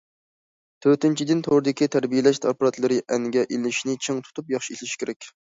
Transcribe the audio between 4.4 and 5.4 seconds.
ياخشى ئىشلىشى كېرەك.